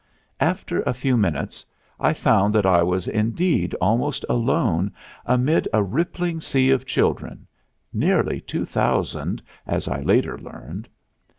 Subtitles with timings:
[0.39, 1.63] After a few minutes
[1.99, 4.91] I found that I was indeed almost alone
[5.27, 7.45] amid a rippling sea of children
[7.93, 10.89] nearly two thousand, as I later learned.